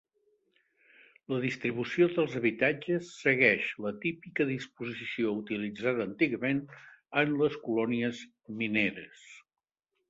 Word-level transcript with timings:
La 1.33 1.37
distribució 1.43 2.07
dels 2.13 2.37
habitatges 2.39 3.11
segueix 3.25 3.67
la 3.87 3.93
típica 4.07 4.49
disposició 4.53 5.35
utilitzada 5.43 6.09
antigament 6.11 6.65
en 7.25 7.39
les 7.45 7.61
colònies 7.69 8.27
mineres. 8.65 9.27